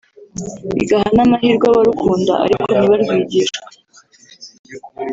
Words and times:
bigaha 0.75 1.07
n’amahirwe 1.15 1.65
abarukunda 1.71 2.33
ariko 2.45 2.67
ntibarwigishwe 2.73 3.59